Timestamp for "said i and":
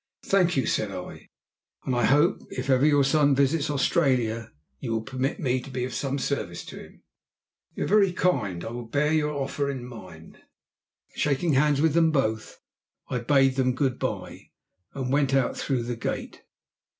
0.65-1.95